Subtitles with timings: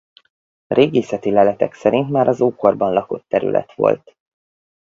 [0.67, 4.15] Régészeti leletek szerint már az ókorban lakott terület volt.